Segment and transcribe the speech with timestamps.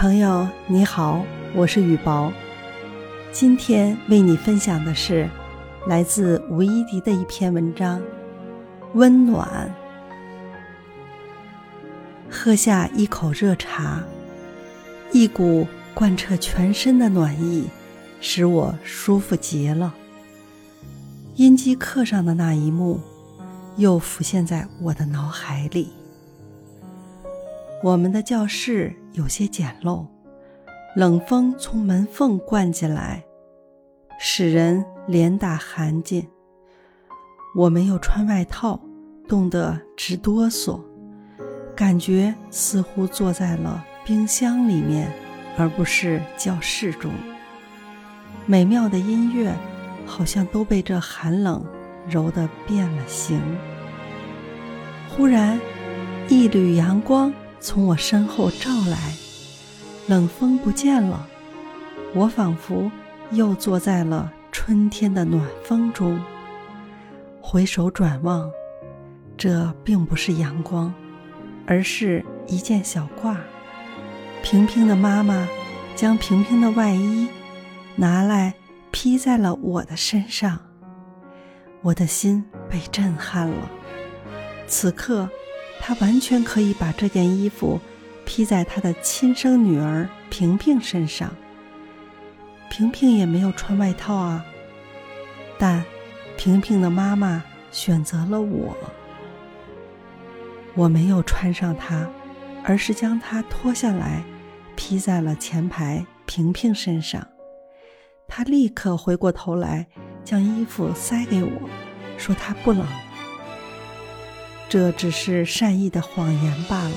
[0.00, 1.22] 朋友你好，
[1.54, 2.32] 我是雨薄。
[3.32, 5.28] 今天为你分享的是
[5.86, 8.00] 来自吴一迪的一篇文章
[8.94, 9.70] 《温暖》。
[12.30, 14.02] 喝下一口热茶，
[15.12, 17.68] 一股贯彻全身的暖意，
[18.22, 19.92] 使我舒服极了。
[21.34, 22.98] 音机课上的那一幕，
[23.76, 25.90] 又浮现在我的脑海里。
[27.82, 30.06] 我们的教室有些简陋，
[30.94, 33.24] 冷风从门缝灌进来，
[34.18, 36.22] 使人连打寒噤。
[37.56, 38.78] 我没有穿外套，
[39.26, 40.78] 冻得直哆嗦，
[41.74, 45.10] 感觉似乎坐在了冰箱里面，
[45.56, 47.10] 而不是教室中。
[48.44, 49.54] 美妙的音乐，
[50.04, 51.64] 好像都被这寒冷
[52.06, 53.40] 揉得变了形。
[55.08, 55.58] 忽然，
[56.28, 57.32] 一缕阳光。
[57.60, 59.12] 从我身后照来，
[60.08, 61.28] 冷风不见了，
[62.14, 62.90] 我仿佛
[63.32, 66.18] 又坐在了春天的暖风中。
[67.38, 68.50] 回首转望，
[69.36, 70.92] 这并不是阳光，
[71.66, 73.36] 而是一件小褂。
[74.42, 75.46] 平平的妈妈
[75.94, 77.28] 将平平的外衣
[77.94, 78.54] 拿来
[78.90, 80.58] 披在了我的身上，
[81.82, 83.70] 我的心被震撼了。
[84.66, 85.28] 此刻。
[85.80, 87.80] 他完全可以把这件衣服
[88.24, 91.34] 披在他的亲生女儿平平身上。
[92.68, 94.44] 平平也没有穿外套啊，
[95.58, 95.84] 但
[96.36, 98.76] 平平的妈妈选择了我。
[100.74, 102.08] 我没有穿上它，
[102.62, 104.22] 而是将它脱下来，
[104.76, 107.26] 披在了前排平平身上。
[108.28, 109.88] 他立刻回过头来，
[110.24, 111.68] 将衣服塞给我，
[112.16, 112.86] 说他不冷。
[114.70, 116.94] 这只是善意的谎言罢了。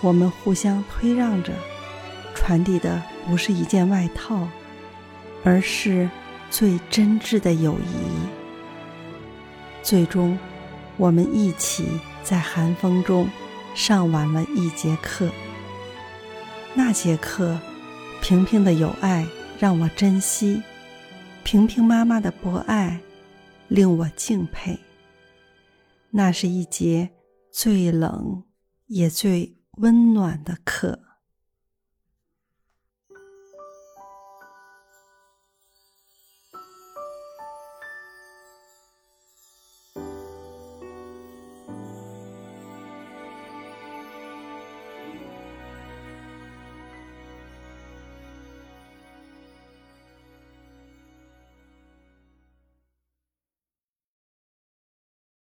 [0.00, 1.52] 我们互相推让着，
[2.32, 4.48] 传递的不是一件外套，
[5.42, 6.08] 而是
[6.48, 8.06] 最真挚的友谊。
[9.82, 10.38] 最终，
[10.96, 11.86] 我们一起
[12.22, 13.28] 在寒风中
[13.74, 15.28] 上完了一节课。
[16.72, 17.58] 那节课，
[18.22, 19.26] 平平的友爱
[19.58, 20.62] 让我珍惜，
[21.42, 23.00] 平平妈妈的博爱
[23.66, 24.78] 令我敬佩。
[26.12, 27.10] 那是一节
[27.52, 28.44] 最冷
[28.86, 31.09] 也最温暖的课。